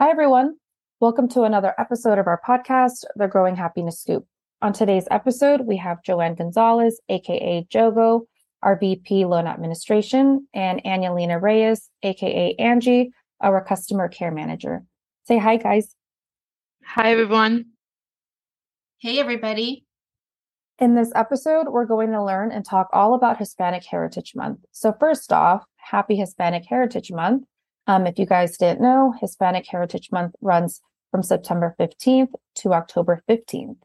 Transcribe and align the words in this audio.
Hi, 0.00 0.08
everyone. 0.08 0.54
Welcome 0.98 1.28
to 1.28 1.42
another 1.42 1.74
episode 1.76 2.18
of 2.18 2.26
our 2.26 2.40
podcast, 2.48 3.04
The 3.16 3.28
Growing 3.28 3.54
Happiness 3.54 4.00
Scoop. 4.00 4.24
On 4.62 4.72
today's 4.72 5.06
episode, 5.10 5.66
we 5.66 5.76
have 5.76 5.98
JoAnne 6.00 6.38
Gonzalez, 6.38 7.02
aka 7.10 7.66
Jogo, 7.70 8.22
our 8.62 8.78
VP 8.78 9.26
Loan 9.26 9.46
Administration, 9.46 10.48
and 10.54 10.82
Anyelina 10.84 11.38
Reyes, 11.38 11.90
aka 12.02 12.54
Angie, 12.54 13.10
our 13.42 13.62
Customer 13.62 14.08
Care 14.08 14.30
Manager. 14.30 14.84
Say 15.24 15.36
hi, 15.36 15.58
guys. 15.58 15.94
Hi, 16.82 17.12
everyone. 17.12 17.66
Hey, 19.00 19.18
everybody. 19.18 19.84
In 20.78 20.94
this 20.94 21.12
episode, 21.14 21.66
we're 21.68 21.84
going 21.84 22.12
to 22.12 22.24
learn 22.24 22.52
and 22.52 22.64
talk 22.64 22.88
all 22.94 23.12
about 23.12 23.36
Hispanic 23.36 23.84
Heritage 23.84 24.32
Month. 24.34 24.60
So, 24.70 24.94
first 24.98 25.30
off, 25.30 25.62
happy 25.76 26.16
Hispanic 26.16 26.64
Heritage 26.66 27.12
Month. 27.12 27.44
Um, 27.86 28.06
if 28.06 28.18
you 28.18 28.26
guys 28.26 28.56
didn't 28.56 28.80
know, 28.80 29.14
Hispanic 29.20 29.66
Heritage 29.66 30.10
Month 30.12 30.34
runs 30.40 30.80
from 31.10 31.22
September 31.22 31.74
15th 31.78 32.32
to 32.56 32.72
October 32.72 33.22
15th. 33.28 33.78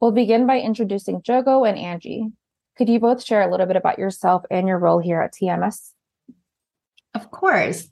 We'll 0.00 0.12
begin 0.12 0.46
by 0.46 0.60
introducing 0.60 1.22
Jogo 1.22 1.68
and 1.68 1.78
Angie. 1.78 2.28
Could 2.76 2.88
you 2.88 3.00
both 3.00 3.22
share 3.22 3.42
a 3.42 3.50
little 3.50 3.66
bit 3.66 3.76
about 3.76 3.98
yourself 3.98 4.44
and 4.50 4.66
your 4.66 4.78
role 4.78 4.98
here 4.98 5.20
at 5.20 5.34
TMS? 5.34 5.92
Of 7.14 7.30
course. 7.30 7.88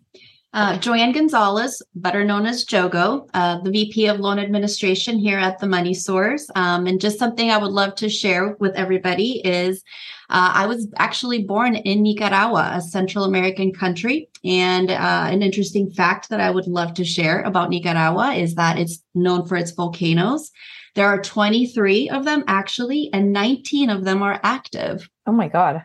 Uh, 0.58 0.76
JoAnne 0.76 1.14
Gonzalez, 1.14 1.80
better 1.94 2.24
known 2.24 2.44
as 2.44 2.64
Jogo, 2.64 3.28
uh, 3.32 3.60
the 3.60 3.70
VP 3.70 4.08
of 4.08 4.18
Loan 4.18 4.40
Administration 4.40 5.16
here 5.16 5.38
at 5.38 5.60
the 5.60 5.68
Money 5.68 5.94
Source. 5.94 6.50
Um, 6.56 6.88
and 6.88 7.00
just 7.00 7.16
something 7.16 7.48
I 7.48 7.58
would 7.58 7.70
love 7.70 7.94
to 7.94 8.08
share 8.08 8.56
with 8.58 8.74
everybody 8.74 9.40
is 9.46 9.84
uh, 10.30 10.50
I 10.52 10.66
was 10.66 10.88
actually 10.96 11.44
born 11.44 11.76
in 11.76 12.02
Nicaragua, 12.02 12.72
a 12.74 12.80
Central 12.80 13.22
American 13.22 13.72
country. 13.72 14.30
And 14.44 14.90
uh, 14.90 15.28
an 15.30 15.42
interesting 15.42 15.92
fact 15.92 16.28
that 16.30 16.40
I 16.40 16.50
would 16.50 16.66
love 16.66 16.92
to 16.94 17.04
share 17.04 17.40
about 17.42 17.70
Nicaragua 17.70 18.32
is 18.34 18.56
that 18.56 18.80
it's 18.80 19.00
known 19.14 19.46
for 19.46 19.56
its 19.56 19.70
volcanoes. 19.70 20.50
There 20.96 21.06
are 21.06 21.22
23 21.22 22.10
of 22.10 22.24
them 22.24 22.42
actually, 22.48 23.10
and 23.12 23.32
19 23.32 23.90
of 23.90 24.02
them 24.02 24.24
are 24.24 24.40
active. 24.42 25.08
Oh 25.24 25.30
my 25.30 25.46
God. 25.46 25.84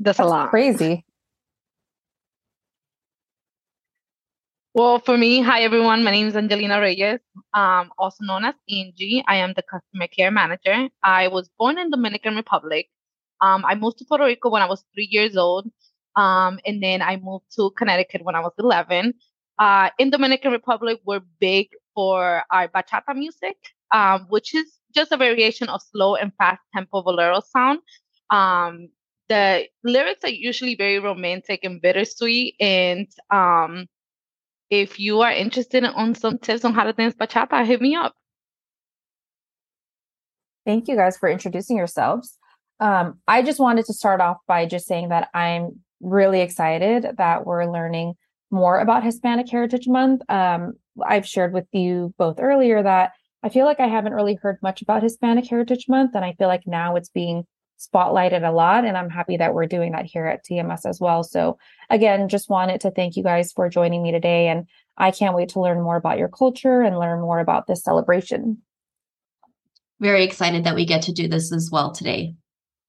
That's, 0.00 0.18
That's 0.18 0.26
a 0.26 0.28
lot. 0.28 0.50
Crazy. 0.50 1.05
Well, 4.76 4.98
for 4.98 5.16
me, 5.16 5.40
hi 5.40 5.62
everyone. 5.62 6.04
My 6.04 6.10
name 6.10 6.26
is 6.26 6.34
Anyelina 6.34 6.78
Reyes, 6.78 7.20
um, 7.54 7.90
also 7.96 8.22
known 8.24 8.44
as 8.44 8.54
Angie. 8.68 9.24
I 9.26 9.36
am 9.36 9.54
the 9.56 9.62
customer 9.62 10.06
care 10.06 10.30
manager. 10.30 10.90
I 11.02 11.28
was 11.28 11.48
born 11.58 11.78
in 11.78 11.88
Dominican 11.88 12.36
Republic. 12.36 12.90
Um, 13.40 13.64
I 13.64 13.74
moved 13.74 13.96
to 14.00 14.04
Puerto 14.04 14.26
Rico 14.26 14.50
when 14.50 14.60
I 14.60 14.66
was 14.66 14.84
three 14.94 15.08
years 15.10 15.34
old, 15.34 15.66
um, 16.14 16.58
and 16.66 16.82
then 16.82 17.00
I 17.00 17.16
moved 17.16 17.46
to 17.56 17.70
Connecticut 17.70 18.22
when 18.22 18.34
I 18.34 18.40
was 18.40 18.52
11. 18.58 19.14
Uh, 19.58 19.88
in 19.98 20.10
Dominican 20.10 20.52
Republic, 20.52 21.00
we're 21.06 21.22
big 21.40 21.68
for 21.94 22.42
our 22.50 22.68
bachata 22.68 23.16
music, 23.16 23.56
um, 23.92 24.26
which 24.28 24.54
is 24.54 24.78
just 24.94 25.10
a 25.10 25.16
variation 25.16 25.70
of 25.70 25.80
slow 25.90 26.16
and 26.16 26.32
fast 26.36 26.60
tempo 26.74 27.00
bolero 27.00 27.40
sound. 27.40 27.78
Um, 28.28 28.90
the 29.30 29.68
lyrics 29.84 30.22
are 30.24 30.28
usually 30.28 30.74
very 30.74 30.98
romantic 30.98 31.60
and 31.64 31.80
bittersweet, 31.80 32.56
and 32.60 33.08
um, 33.30 33.86
if 34.70 34.98
you 34.98 35.20
are 35.20 35.32
interested 35.32 35.84
in 35.84 35.90
on 35.90 36.14
some 36.14 36.38
tips 36.38 36.64
on 36.64 36.74
how 36.74 36.84
to 36.84 36.92
dance 36.92 37.14
bachata, 37.14 37.64
hit 37.64 37.80
me 37.80 37.94
up. 37.94 38.14
Thank 40.64 40.88
you 40.88 40.96
guys 40.96 41.16
for 41.16 41.28
introducing 41.28 41.76
yourselves. 41.76 42.38
Um, 42.80 43.20
I 43.28 43.42
just 43.42 43.60
wanted 43.60 43.86
to 43.86 43.94
start 43.94 44.20
off 44.20 44.38
by 44.48 44.66
just 44.66 44.86
saying 44.86 45.10
that 45.10 45.28
I'm 45.32 45.80
really 46.00 46.40
excited 46.40 47.06
that 47.16 47.46
we're 47.46 47.70
learning 47.70 48.14
more 48.50 48.80
about 48.80 49.04
Hispanic 49.04 49.48
Heritage 49.48 49.88
Month. 49.88 50.22
Um, 50.28 50.74
I've 51.04 51.26
shared 51.26 51.52
with 51.52 51.66
you 51.72 52.14
both 52.18 52.38
earlier 52.40 52.82
that 52.82 53.12
I 53.42 53.48
feel 53.48 53.64
like 53.64 53.80
I 53.80 53.86
haven't 53.86 54.14
really 54.14 54.34
heard 54.34 54.58
much 54.62 54.82
about 54.82 55.02
Hispanic 55.02 55.46
Heritage 55.46 55.86
Month, 55.88 56.14
and 56.14 56.24
I 56.24 56.32
feel 56.32 56.48
like 56.48 56.66
now 56.66 56.96
it's 56.96 57.10
being 57.10 57.44
spotlighted 57.78 58.46
a 58.46 58.52
lot. 58.52 58.84
And 58.84 58.96
I'm 58.96 59.10
happy 59.10 59.36
that 59.36 59.54
we're 59.54 59.66
doing 59.66 59.92
that 59.92 60.06
here 60.06 60.26
at 60.26 60.44
TMS 60.44 60.86
as 60.86 61.00
well. 61.00 61.22
So, 61.22 61.58
again, 61.90 62.28
just 62.28 62.50
wanted 62.50 62.80
to 62.82 62.90
thank 62.90 63.16
you 63.16 63.22
guys 63.22 63.52
for 63.52 63.68
joining 63.68 64.02
me 64.02 64.12
today. 64.12 64.48
And 64.48 64.66
I 64.96 65.10
can't 65.10 65.36
wait 65.36 65.50
to 65.50 65.60
learn 65.60 65.82
more 65.82 65.96
about 65.96 66.18
your 66.18 66.28
culture 66.28 66.80
and 66.80 66.98
learn 66.98 67.20
more 67.20 67.38
about 67.38 67.66
this 67.66 67.82
celebration. 67.82 68.62
Very 70.00 70.24
excited 70.24 70.64
that 70.64 70.74
we 70.74 70.84
get 70.84 71.02
to 71.02 71.12
do 71.12 71.28
this 71.28 71.52
as 71.52 71.70
well 71.70 71.92
today. 71.92 72.34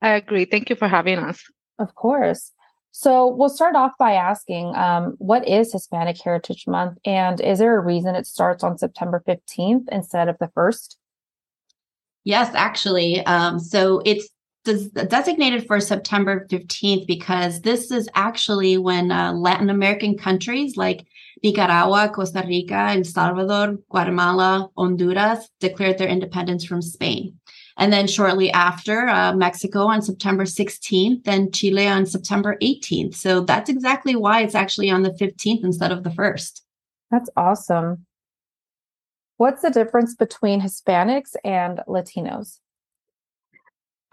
I 0.02 0.10
agree. 0.10 0.46
Thank 0.46 0.70
you 0.70 0.76
for 0.76 0.88
having 0.88 1.20
us. 1.20 1.44
Of 1.80 1.96
course. 1.96 2.52
So 2.92 3.28
we'll 3.28 3.50
start 3.50 3.76
off 3.76 3.92
by 4.00 4.14
asking 4.14 4.76
um, 4.76 5.16
what 5.20 5.48
is 5.48 5.72
Hispanic 5.72 6.18
Heritage 6.22 6.66
Month? 6.66 6.98
And 7.06 7.40
is 7.40 7.60
there 7.60 7.78
a 7.78 7.80
reason 7.80 8.16
it 8.16 8.26
starts 8.26 8.64
on 8.64 8.78
September 8.78 9.24
15th 9.28 9.84
instead 9.92 10.28
of 10.30 10.38
the 10.40 10.48
1st? 10.48 10.96
Yes, 12.24 12.54
actually. 12.56 13.24
Um, 13.26 13.60
so 13.60 14.02
it's 14.04 14.28
designated 15.08 15.66
for 15.68 15.80
September 15.80 16.46
15th 16.50 17.08
because 17.08 17.62
this 17.62 17.92
is 17.92 18.10
actually 18.16 18.78
when 18.78 19.12
uh, 19.12 19.34
Latin 19.34 19.70
American 19.70 20.18
countries 20.18 20.78
like 20.78 21.06
Nicaragua, 21.44 22.10
Costa 22.10 22.44
Rica, 22.48 22.94
El 22.96 23.04
Salvador, 23.04 23.78
Guatemala, 23.90 24.70
Honduras 24.78 25.50
declared 25.60 25.98
their 25.98 26.08
independence 26.08 26.66
from 26.66 26.82
Spain. 26.82 27.40
And 27.78 27.94
then 27.94 28.08
shortly 28.08 28.52
after, 28.52 29.08
uh, 29.08 29.34
Mexico 29.34 29.86
on 29.86 30.02
September 30.02 30.46
16th 30.46 31.28
and 31.28 31.54
Chile 31.54 31.88
on 31.88 32.06
September 32.08 32.58
18th. 32.62 33.16
So 33.16 33.42
that's 33.42 33.70
exactly 33.70 34.16
why 34.16 34.42
it's 34.42 34.56
actually 34.56 34.90
on 34.90 35.04
the 35.04 35.12
15th 35.12 35.64
instead 35.64 35.92
of 35.92 36.04
the 36.04 36.10
1st. 36.10 36.62
That's 37.12 37.30
awesome. 37.38 38.06
What's 39.38 39.62
the 39.62 39.70
difference 39.70 40.16
between 40.16 40.62
Hispanics 40.62 41.36
and 41.44 41.82
Latinos? 41.88 42.58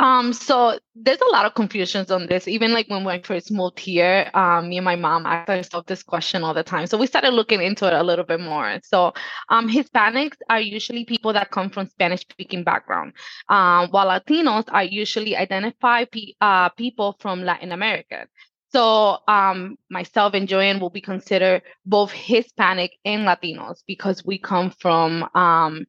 Um, 0.05 0.35
so 0.35 0.79
there's 0.95 1.23
a 1.23 1.33
lot 1.33 1.47
of 1.47 1.55
confusions 1.55 2.11
on 2.11 2.27
this. 2.27 2.47
Even 2.47 2.75
like 2.75 2.91
when 2.91 3.07
we 3.07 3.23
first 3.23 3.51
moved 3.51 3.81
here, 3.81 4.31
um, 4.35 4.69
me 4.69 4.77
and 4.77 4.85
my 4.85 4.97
mom 4.97 5.25
asked 5.25 5.49
ourselves 5.49 5.87
this 5.87 6.03
question 6.03 6.45
all 6.45 6.53
the 6.53 6.63
time. 6.63 6.87
So 6.87 6.99
we 6.99 7.07
started 7.07 7.31
looking 7.33 7.63
into 7.63 7.87
it 7.87 7.95
a 7.95 8.03
little 8.03 8.27
bit 8.27 8.41
more. 8.41 8.81
So 8.85 9.15
um, 9.49 9.67
Hispanics 9.67 10.37
are 10.51 10.61
usually 10.61 11.07
people 11.07 11.33
that 11.33 11.51
come 11.51 11.71
from 11.71 11.87
Spanish-speaking 11.89 12.65
background, 12.65 13.15
um, 13.49 13.89
while 13.93 14.09
Latinos 14.09 14.65
are 14.69 14.85
usually 14.85 15.35
identified 15.37 16.11
pe- 16.11 16.35
uh, 16.39 16.69
people 16.69 17.17
from 17.19 17.43
Latin 17.43 17.73
America. 17.73 18.27
So 18.73 19.21
um, 19.27 19.79
myself 19.89 20.35
and 20.35 20.47
JoAnne 20.47 20.81
will 20.83 20.91
be 20.91 21.01
considered 21.01 21.63
both 21.87 22.13
Hispanic 22.13 22.93
and 23.07 23.27
Latinos 23.27 23.79
because 23.87 24.23
we 24.23 24.37
come 24.37 24.71
from 24.71 25.27
um, 25.35 25.87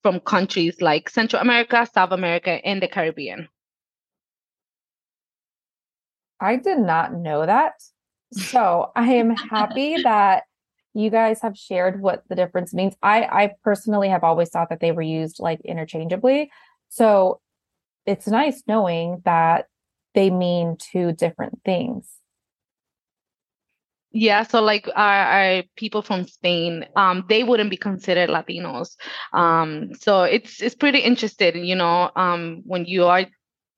from 0.00 0.20
countries 0.20 0.80
like 0.80 1.10
Central 1.10 1.42
America, 1.42 1.86
South 1.92 2.12
America, 2.12 2.64
and 2.64 2.80
the 2.80 2.88
Caribbean. 2.88 3.46
I 6.40 6.56
did 6.56 6.78
not 6.78 7.14
know 7.14 7.44
that. 7.44 7.74
So 8.32 8.92
I 8.94 9.14
am 9.14 9.34
happy 9.36 9.96
that 10.02 10.44
you 10.94 11.10
guys 11.10 11.40
have 11.42 11.56
shared 11.56 12.00
what 12.00 12.22
the 12.28 12.34
difference 12.34 12.74
means. 12.74 12.94
I, 13.02 13.22
I 13.24 13.50
personally 13.62 14.08
have 14.08 14.24
always 14.24 14.50
thought 14.50 14.70
that 14.70 14.80
they 14.80 14.92
were 14.92 15.02
used 15.02 15.38
like 15.38 15.60
interchangeably. 15.64 16.50
So 16.88 17.40
it's 18.06 18.26
nice 18.26 18.62
knowing 18.66 19.22
that 19.24 19.66
they 20.14 20.30
mean 20.30 20.76
two 20.78 21.12
different 21.12 21.60
things. 21.64 22.10
Yeah, 24.10 24.42
so 24.42 24.62
like 24.62 24.88
our, 24.96 25.26
our, 25.26 25.62
people 25.76 26.00
from 26.00 26.26
Spain, 26.26 26.86
um, 26.96 27.24
they 27.28 27.44
wouldn't 27.44 27.68
be 27.68 27.76
considered 27.76 28.30
Latinos. 28.30 28.96
Um, 29.34 29.94
so 29.94 30.22
it's 30.22 30.62
it's 30.62 30.74
pretty 30.74 31.00
interesting, 31.00 31.62
you 31.62 31.76
know, 31.76 32.10
um, 32.16 32.62
when 32.64 32.86
you 32.86 33.04
are 33.04 33.26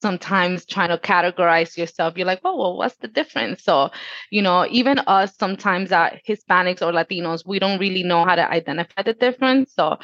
sometimes 0.02 0.64
trying 0.64 0.88
to 0.88 0.98
categorize 0.98 1.76
yourself, 1.76 2.16
you're 2.16 2.26
like, 2.26 2.40
oh, 2.44 2.56
well, 2.56 2.76
what's 2.76 2.96
the 2.96 3.08
difference? 3.08 3.62
So, 3.62 3.90
you 4.30 4.42
know, 4.42 4.66
even 4.70 4.98
us 5.00 5.36
sometimes 5.36 5.92
at 5.92 6.20
Hispanics 6.26 6.82
or 6.82 6.92
Latinos, 6.92 7.46
we 7.46 7.58
don't 7.58 7.78
really 7.78 8.02
know 8.02 8.24
how 8.24 8.34
to 8.34 8.50
identify 8.50 9.02
the 9.02 9.12
difference. 9.12 9.72
So, 9.74 9.98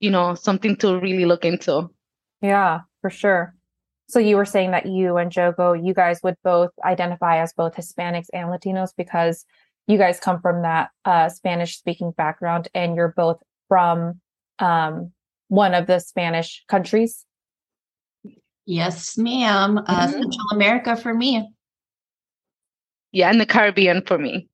you 0.00 0.10
know, 0.10 0.34
something 0.34 0.76
to 0.76 0.98
really 0.98 1.24
look 1.24 1.44
into. 1.44 1.90
Yeah, 2.40 2.80
for 3.00 3.10
sure. 3.10 3.54
So 4.08 4.18
you 4.18 4.36
were 4.36 4.46
saying 4.46 4.70
that 4.70 4.86
you 4.86 5.18
and 5.18 5.30
Jogo, 5.30 5.74
you 5.84 5.92
guys 5.92 6.20
would 6.22 6.36
both 6.42 6.70
identify 6.82 7.42
as 7.42 7.52
both 7.52 7.76
Hispanics 7.76 8.28
and 8.32 8.48
Latinos 8.48 8.90
because 8.96 9.44
you 9.86 9.98
guys 9.98 10.18
come 10.18 10.40
from 10.40 10.62
that 10.62 10.90
uh, 11.04 11.28
Spanish 11.28 11.76
speaking 11.76 12.12
background 12.16 12.68
and 12.74 12.96
you're 12.96 13.12
both 13.14 13.38
from 13.68 14.20
um, 14.60 15.12
one 15.48 15.74
of 15.74 15.86
the 15.86 15.98
Spanish 15.98 16.64
countries. 16.68 17.26
Yes, 18.68 19.16
ma'am. 19.16 19.78
Uh, 19.78 19.82
mm-hmm. 19.82 20.12
Central 20.12 20.48
America 20.52 20.94
for 20.94 21.14
me. 21.14 21.50
Yeah, 23.12 23.30
and 23.30 23.40
the 23.40 23.46
Caribbean 23.46 24.02
for 24.02 24.18
me. 24.18 24.46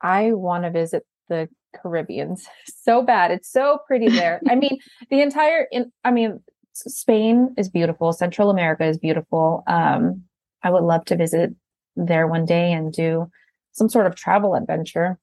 I 0.00 0.32
want 0.32 0.64
to 0.64 0.70
visit 0.70 1.06
the 1.28 1.48
Caribbeans 1.80 2.48
so 2.82 3.00
bad. 3.00 3.30
It's 3.30 3.48
so 3.48 3.78
pretty 3.86 4.08
there. 4.08 4.40
I 4.48 4.56
mean, 4.56 4.76
the 5.10 5.22
entire 5.22 5.68
in 5.70 5.92
I 6.02 6.10
mean, 6.10 6.40
Spain 6.72 7.54
is 7.56 7.68
beautiful. 7.68 8.12
Central 8.12 8.50
America 8.50 8.84
is 8.86 8.98
beautiful. 8.98 9.62
Um, 9.68 10.24
I 10.64 10.70
would 10.70 10.82
love 10.82 11.04
to 11.04 11.16
visit 11.16 11.54
there 11.94 12.26
one 12.26 12.44
day 12.44 12.72
and 12.72 12.92
do 12.92 13.30
some 13.70 13.88
sort 13.88 14.06
of 14.06 14.16
travel 14.16 14.56
adventure. 14.56 15.16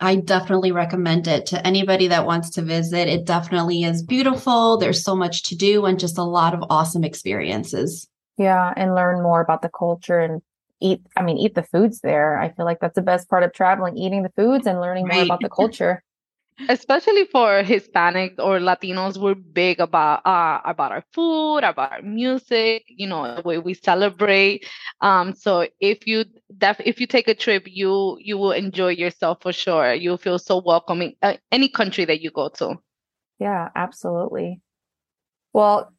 I 0.00 0.16
definitely 0.16 0.72
recommend 0.72 1.28
it 1.28 1.46
to 1.46 1.66
anybody 1.66 2.08
that 2.08 2.26
wants 2.26 2.50
to 2.50 2.62
visit. 2.62 3.08
It 3.08 3.26
definitely 3.26 3.82
is 3.82 4.02
beautiful. 4.02 4.78
There's 4.78 5.04
so 5.04 5.14
much 5.14 5.42
to 5.44 5.56
do 5.56 5.84
and 5.84 5.98
just 5.98 6.18
a 6.18 6.22
lot 6.22 6.54
of 6.54 6.64
awesome 6.70 7.04
experiences. 7.04 8.08
Yeah, 8.38 8.72
and 8.76 8.94
learn 8.94 9.22
more 9.22 9.40
about 9.40 9.62
the 9.62 9.68
culture 9.68 10.18
and 10.18 10.40
eat 10.80 11.02
I 11.16 11.22
mean 11.22 11.36
eat 11.36 11.54
the 11.54 11.62
foods 11.62 12.00
there. 12.00 12.38
I 12.38 12.50
feel 12.50 12.64
like 12.64 12.80
that's 12.80 12.94
the 12.94 13.02
best 13.02 13.28
part 13.28 13.42
of 13.42 13.52
traveling, 13.52 13.98
eating 13.98 14.22
the 14.22 14.32
foods 14.34 14.66
and 14.66 14.80
learning 14.80 15.08
more 15.08 15.22
about 15.22 15.42
the 15.42 15.48
culture 15.54 16.02
especially 16.68 17.24
for 17.26 17.62
Hispanics 17.62 18.38
or 18.38 18.58
Latinos, 18.58 19.16
we're 19.16 19.34
big 19.34 19.80
about 19.80 20.24
uh, 20.26 20.60
about 20.64 20.92
our 20.92 21.04
food, 21.12 21.58
about 21.58 21.92
our 21.92 22.02
music, 22.02 22.84
you 22.88 23.06
know, 23.06 23.34
the 23.34 23.42
way 23.42 23.58
we 23.58 23.74
celebrate. 23.74 24.66
Um, 25.00 25.34
so 25.34 25.66
if 25.80 26.06
you 26.06 26.24
def- 26.58 26.80
if 26.84 27.00
you 27.00 27.06
take 27.06 27.28
a 27.28 27.34
trip, 27.34 27.64
you 27.66 28.18
you 28.20 28.38
will 28.38 28.52
enjoy 28.52 28.90
yourself 28.90 29.38
for 29.42 29.52
sure. 29.52 29.94
You'll 29.94 30.18
feel 30.18 30.38
so 30.38 30.62
welcoming 30.64 31.14
uh, 31.22 31.34
any 31.50 31.68
country 31.68 32.04
that 32.04 32.20
you 32.20 32.30
go 32.30 32.48
to. 32.48 32.76
Yeah, 33.38 33.68
absolutely. 33.74 34.60
Well, 35.52 35.92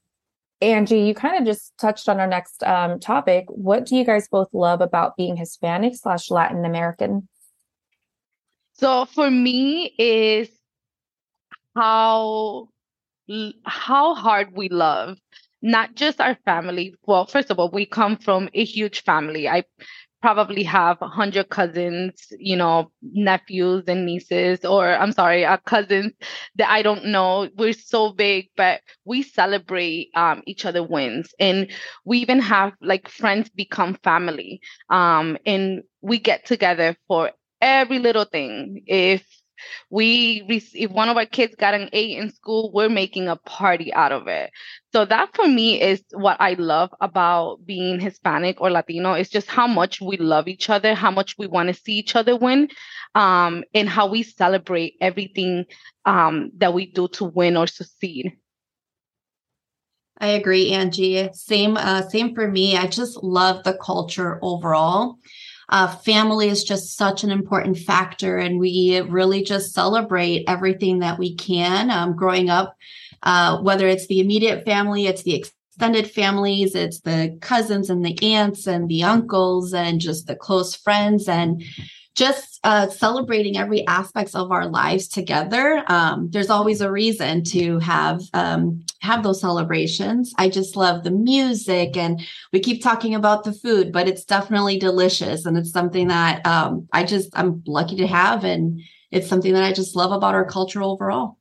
Angie, 0.62 1.02
you 1.02 1.16
kind 1.16 1.38
of 1.38 1.46
just 1.46 1.74
touched 1.80 2.08
on 2.08 2.20
our 2.20 2.28
next 2.28 2.64
um, 2.64 3.00
topic. 3.00 3.46
What 3.48 3.86
do 3.86 3.96
you 3.96 4.06
guys 4.06 4.28
both 4.28 4.50
love 4.54 4.80
about 4.80 5.18
being 5.18 5.36
Hispanic 5.36 5.96
slash 5.96 6.30
Latin 6.30 6.66
American? 6.66 7.28
So 8.74 9.06
for 9.06 9.32
me 9.32 9.94
is 9.98 10.50
how 11.76 12.68
how 13.66 14.14
hard 14.16 14.56
we 14.56 14.70
love 14.70 15.18
not 15.64 15.96
just 15.96 16.20
our 16.20 16.36
family. 16.46 16.96
Well, 17.06 17.26
first 17.26 17.52
of 17.52 17.60
all, 17.60 17.70
we 17.72 17.86
come 17.86 18.18
from 18.18 18.50
a 18.54 18.64
huge 18.66 19.04
family. 19.04 19.48
I 19.48 19.64
probably 20.22 20.64
have 20.64 21.00
100 21.02 21.50
cousins, 21.50 22.28
you 22.40 22.56
know, 22.56 22.92
nephews 23.02 23.84
and 23.88 24.06
nieces, 24.06 24.66
or 24.66 24.88
I'm 24.94 25.12
sorry, 25.12 25.46
uh, 25.46 25.58
cousins 25.66 26.14
that 26.56 26.70
I 26.70 26.82
don't 26.82 27.06
know. 27.08 27.50
We're 27.58 27.74
so 27.74 28.12
big, 28.14 28.50
but 28.58 28.82
we 29.06 29.24
celebrate 29.24 30.10
um, 30.16 30.44
each 30.48 30.66
other 30.66 30.84
wins. 30.84 31.34
And 31.40 31.72
we 32.06 32.20
even 32.20 32.40
have 32.42 32.74
like 32.82 33.08
friends 33.08 33.50
become 33.50 33.98
family. 34.04 34.62
Um, 34.90 35.38
and 35.46 35.84
we 36.02 36.20
get 36.20 36.46
together 36.46 36.96
for 37.08 37.32
every 37.62 38.00
little 38.00 38.26
thing. 38.26 38.84
If 38.88 39.26
we 39.90 40.44
if 40.48 40.92
one 40.92 41.10
of 41.10 41.18
our 41.18 41.26
kids 41.26 41.56
got 41.56 41.74
an 41.74 41.90
A 41.94 42.16
in 42.16 42.32
school, 42.32 42.72
we're 42.74 42.90
making 42.90 43.28
a 43.28 43.36
party 43.36 43.94
out 43.94 44.12
of 44.12 44.28
it. 44.28 44.52
So 44.92 45.06
that 45.06 45.36
for 45.36 45.48
me 45.48 45.82
is 45.82 46.04
what 46.12 46.38
I 46.40 46.54
love 46.54 46.90
about 47.00 47.66
being 47.66 48.00
Hispanic 48.00 48.60
or 48.60 48.72
Latino 48.72 49.14
is 49.14 49.30
just 49.30 49.48
how 49.48 49.68
much 49.68 50.02
we 50.02 50.18
love 50.18 50.48
each 50.48 50.70
other, 50.70 50.94
how 50.96 51.12
much 51.12 51.38
we 51.38 51.48
want 51.48 51.68
to 51.68 51.74
see 51.74 51.94
each 51.94 52.16
other 52.16 52.36
win, 52.36 52.70
um, 53.16 53.64
and 53.74 53.88
how 53.88 54.08
we 54.08 54.24
celebrate 54.24 54.96
everything 55.00 55.66
um, 56.06 56.52
that 56.58 56.74
we 56.74 56.88
do 56.88 57.08
to 57.10 57.26
win 57.26 57.58
or 57.58 57.68
succeed. 57.68 58.34
I 60.20 60.28
agree, 60.28 60.72
Angie. 60.72 61.30
Same, 61.34 61.78
uh, 61.78 62.04
same 62.04 62.36
for 62.36 62.48
me. 62.48 62.78
I 62.78 62.86
just 62.86 63.24
love 63.24 63.64
the 63.64 63.74
culture 63.74 64.38
overall. 64.44 65.16
Uh, 65.72 65.88
family 65.88 66.50
is 66.50 66.64
just 66.64 66.98
such 66.98 67.24
an 67.24 67.32
important 67.32 67.78
factor, 67.78 68.38
and 68.38 68.60
we 68.60 69.00
really 69.02 69.42
just 69.42 69.74
celebrate 69.74 70.44
everything 70.48 71.00
that 71.00 71.18
we 71.18 71.34
can. 71.36 71.90
Um, 71.90 72.16
growing 72.16 72.50
up, 72.50 72.76
uh, 73.24 73.58
whether 73.62 73.88
it's 73.88 74.08
the 74.08 74.20
immediate 74.20 74.66
family, 74.66 75.08
it's 75.08 75.24
the 75.24 75.36
extended 75.36 76.12
families, 76.12 76.76
it's 76.76 77.00
the 77.00 77.38
cousins 77.42 77.90
and 77.90 78.06
the 78.06 78.22
aunts 78.22 78.68
and 78.68 78.90
the 78.90 79.04
uncles, 79.04 79.74
and 79.74 80.02
just 80.02 80.28
the 80.28 80.36
close 80.36 80.76
friends, 80.76 81.30
and 81.30 81.64
just 82.16 82.60
uh, 82.64 82.88
celebrating 82.90 83.58
every 83.58 83.88
aspects 83.88 84.36
of 84.36 84.52
our 84.52 84.68
lives 84.68 85.08
together. 85.08 85.84
Um, 85.88 86.30
there's 86.30 86.50
always 86.50 86.82
a 86.82 86.92
reason 86.92 87.44
to 87.46 87.80
have 87.80 88.22
um, 88.34 88.86
have 89.00 89.24
those 89.24 89.40
celebrations. 89.40 90.34
I 90.38 90.50
just 90.50 90.76
love 90.76 91.04
the 91.04 91.12
music, 91.12 91.96
and 91.96 92.22
we 92.52 92.60
keep 92.60 92.84
talking 92.84 93.16
about 93.16 93.44
the 93.44 93.54
food, 93.54 93.92
but 93.92 94.08
it's 94.08 94.26
definitely 94.26 94.78
delicious, 94.78 95.46
and 95.46 95.58
it's 95.58 95.72
something 95.72 96.10
that 96.10 96.46
um, 96.46 96.88
I 96.92 97.04
just 97.04 97.30
I'm 97.34 97.64
lucky 97.66 97.96
to 97.98 98.08
have, 98.08 98.44
and 98.44 98.82
it's 99.12 99.28
something 99.28 99.54
that 99.54 99.64
I 99.64 99.72
just 99.72 99.96
love 99.96 100.12
about 100.12 100.36
our 100.36 100.46
culture 100.46 100.84
overall. 100.84 101.38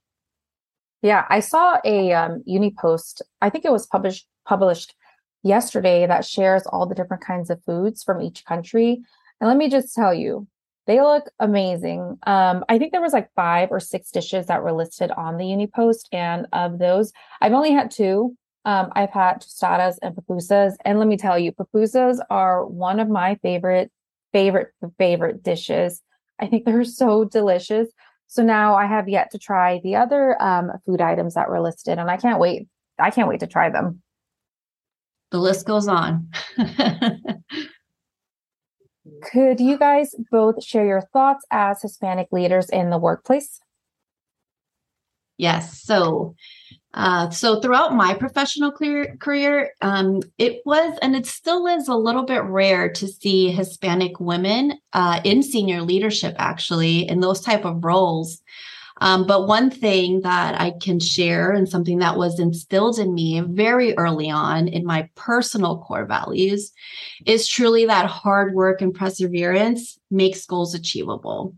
Yeah, 1.02 1.26
I 1.28 1.40
saw 1.40 1.78
a 1.84 2.12
um, 2.12 2.42
uni 2.46 2.74
post. 2.78 3.22
I 3.40 3.50
think 3.50 3.64
it 3.64 3.72
was 3.72 3.86
published 3.86 4.26
published 4.46 4.94
yesterday 5.42 6.06
that 6.06 6.24
shares 6.24 6.62
all 6.66 6.86
the 6.86 6.94
different 6.94 7.24
kinds 7.24 7.50
of 7.50 7.62
foods 7.64 8.02
from 8.02 8.20
each 8.20 8.44
country. 8.44 9.02
And 9.40 9.48
let 9.48 9.56
me 9.56 9.70
just 9.70 9.94
tell 9.94 10.12
you, 10.12 10.46
they 10.90 11.00
look 11.00 11.30
amazing. 11.38 12.18
Um, 12.26 12.64
I 12.68 12.76
think 12.76 12.90
there 12.90 13.00
was 13.00 13.12
like 13.12 13.30
five 13.36 13.68
or 13.70 13.78
six 13.78 14.10
dishes 14.10 14.46
that 14.46 14.64
were 14.64 14.72
listed 14.72 15.12
on 15.12 15.36
the 15.36 15.46
uni 15.46 15.68
post, 15.68 16.08
and 16.10 16.48
of 16.52 16.80
those, 16.80 17.12
I've 17.40 17.52
only 17.52 17.70
had 17.70 17.92
two. 17.92 18.36
Um, 18.64 18.90
I've 18.96 19.12
had 19.12 19.40
tostadas 19.40 19.98
and 20.02 20.16
pupusas, 20.16 20.72
and 20.84 20.98
let 20.98 21.06
me 21.06 21.16
tell 21.16 21.38
you, 21.38 21.52
pupusas 21.52 22.18
are 22.28 22.66
one 22.66 22.98
of 22.98 23.08
my 23.08 23.36
favorite, 23.36 23.92
favorite, 24.32 24.72
favorite 24.98 25.44
dishes. 25.44 26.02
I 26.40 26.48
think 26.48 26.64
they're 26.64 26.82
so 26.82 27.22
delicious. 27.24 27.88
So 28.26 28.42
now 28.42 28.74
I 28.74 28.86
have 28.86 29.08
yet 29.08 29.30
to 29.30 29.38
try 29.38 29.80
the 29.84 29.94
other 29.94 30.42
um, 30.42 30.72
food 30.86 31.00
items 31.00 31.34
that 31.34 31.48
were 31.48 31.60
listed, 31.60 32.00
and 32.00 32.10
I 32.10 32.16
can't 32.16 32.40
wait. 32.40 32.66
I 32.98 33.10
can't 33.10 33.28
wait 33.28 33.38
to 33.40 33.46
try 33.46 33.70
them. 33.70 34.02
The 35.30 35.38
list 35.38 35.68
goes 35.68 35.86
on. 35.86 36.30
Could 39.22 39.60
you 39.60 39.78
guys 39.78 40.14
both 40.30 40.62
share 40.62 40.86
your 40.86 41.02
thoughts 41.12 41.44
as 41.50 41.82
Hispanic 41.82 42.28
leaders 42.32 42.68
in 42.70 42.90
the 42.90 42.98
workplace? 42.98 43.60
Yes. 45.36 45.82
So, 45.82 46.34
uh, 46.92 47.30
so 47.30 47.60
throughout 47.60 47.94
my 47.94 48.12
professional 48.12 48.70
career, 48.70 49.16
career 49.18 49.70
um, 49.80 50.20
it 50.36 50.60
was 50.66 50.98
and 51.00 51.16
it 51.16 51.26
still 51.26 51.66
is 51.66 51.88
a 51.88 51.94
little 51.94 52.24
bit 52.24 52.42
rare 52.44 52.90
to 52.92 53.08
see 53.08 53.50
Hispanic 53.50 54.20
women 54.20 54.74
uh, 54.92 55.20
in 55.24 55.42
senior 55.42 55.80
leadership, 55.80 56.34
actually, 56.38 57.08
in 57.08 57.20
those 57.20 57.40
type 57.40 57.64
of 57.64 57.82
roles. 57.84 58.42
Um, 59.00 59.26
but 59.26 59.46
one 59.46 59.70
thing 59.70 60.20
that 60.22 60.60
I 60.60 60.74
can 60.80 61.00
share 61.00 61.52
and 61.52 61.68
something 61.68 62.00
that 62.00 62.18
was 62.18 62.38
instilled 62.38 62.98
in 62.98 63.14
me 63.14 63.40
very 63.40 63.96
early 63.96 64.30
on 64.30 64.68
in 64.68 64.84
my 64.84 65.08
personal 65.14 65.78
core 65.78 66.04
values 66.04 66.72
is 67.24 67.48
truly 67.48 67.86
that 67.86 68.06
hard 68.06 68.54
work 68.54 68.82
and 68.82 68.94
perseverance 68.94 69.98
makes 70.10 70.44
goals 70.44 70.74
achievable. 70.74 71.54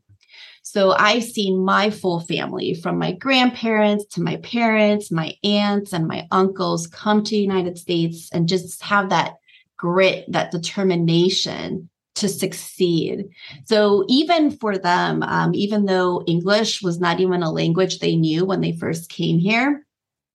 So 0.62 0.92
I've 0.92 1.24
seen 1.24 1.64
my 1.64 1.90
full 1.90 2.20
family 2.20 2.74
from 2.74 2.96
my 2.96 3.12
grandparents 3.12 4.04
to 4.14 4.22
my 4.22 4.36
parents, 4.36 5.10
my 5.10 5.34
aunts, 5.42 5.92
and 5.92 6.06
my 6.06 6.28
uncles 6.30 6.86
come 6.86 7.24
to 7.24 7.30
the 7.30 7.42
United 7.42 7.76
States 7.76 8.30
and 8.32 8.48
just 8.48 8.80
have 8.82 9.10
that 9.10 9.34
grit, 9.76 10.24
that 10.28 10.52
determination 10.52 11.90
to 12.14 12.28
succeed. 12.28 13.28
So 13.64 14.04
even 14.08 14.50
for 14.50 14.78
them, 14.78 15.22
um, 15.22 15.54
even 15.54 15.86
though 15.86 16.22
English 16.26 16.82
was 16.82 17.00
not 17.00 17.20
even 17.20 17.42
a 17.42 17.50
language 17.50 17.98
they 17.98 18.16
knew 18.16 18.44
when 18.44 18.60
they 18.60 18.72
first 18.72 19.08
came 19.08 19.38
here, 19.38 19.86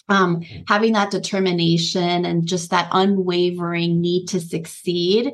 um, 0.09 0.41
having 0.67 0.93
that 0.93 1.11
determination 1.11 2.25
and 2.25 2.47
just 2.47 2.71
that 2.71 2.89
unwavering 2.91 4.01
need 4.01 4.27
to 4.27 4.39
succeed, 4.39 5.33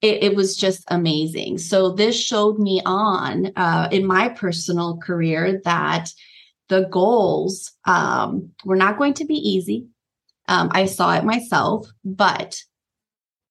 it, 0.00 0.24
it 0.24 0.34
was 0.34 0.56
just 0.56 0.84
amazing. 0.88 1.58
So 1.58 1.90
this 1.90 2.18
showed 2.18 2.58
me 2.58 2.82
on 2.84 3.52
uh, 3.54 3.88
in 3.92 4.06
my 4.06 4.30
personal 4.30 4.98
career 4.98 5.60
that 5.64 6.10
the 6.68 6.88
goals 6.90 7.72
um, 7.84 8.50
were 8.64 8.76
not 8.76 8.98
going 8.98 9.14
to 9.14 9.24
be 9.24 9.34
easy. 9.34 9.86
Um, 10.48 10.70
I 10.72 10.86
saw 10.86 11.14
it 11.14 11.24
myself, 11.24 11.86
but 12.04 12.60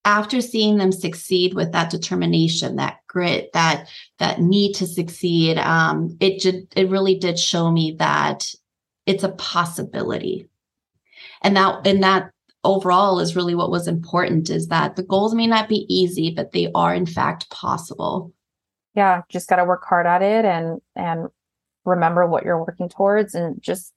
after 0.03 0.41
seeing 0.41 0.77
them 0.77 0.91
succeed 0.91 1.53
with 1.53 1.71
that 1.73 1.91
determination 1.91 2.75
that 2.75 2.97
grit 3.07 3.51
that 3.53 3.87
that 4.17 4.41
need 4.41 4.73
to 4.73 4.87
succeed 4.87 5.57
um, 5.57 6.17
it 6.19 6.39
just 6.39 6.57
it 6.75 6.89
really 6.89 7.15
did 7.15 7.37
show 7.37 7.71
me 7.71 7.95
that 7.99 8.51
it's 9.05 9.23
a 9.23 9.29
possibility. 9.29 10.47
And 11.41 11.55
that 11.57 11.85
and 11.85 12.03
that 12.03 12.31
overall 12.63 13.19
is 13.19 13.35
really 13.35 13.55
what 13.55 13.71
was 13.71 13.87
important 13.87 14.49
is 14.49 14.67
that 14.67 14.95
the 14.95 15.03
goals 15.03 15.33
may 15.33 15.47
not 15.47 15.67
be 15.67 15.85
easy 15.89 16.31
but 16.31 16.51
they 16.51 16.71
are 16.75 16.93
in 16.93 17.05
fact 17.05 17.49
possible. 17.49 18.33
Yeah 18.95 19.21
just 19.29 19.49
got 19.49 19.55
to 19.57 19.65
work 19.65 19.83
hard 19.83 20.05
at 20.05 20.21
it 20.21 20.45
and 20.45 20.79
and 20.95 21.27
remember 21.85 22.27
what 22.27 22.43
you're 22.43 22.59
working 22.59 22.87
towards 22.87 23.33
and 23.33 23.59
just 23.61 23.93